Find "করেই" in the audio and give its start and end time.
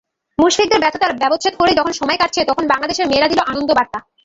1.57-1.77